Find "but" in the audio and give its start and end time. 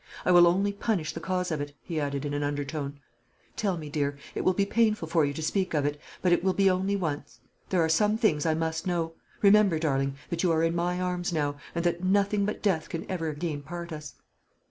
6.23-6.31, 12.47-12.63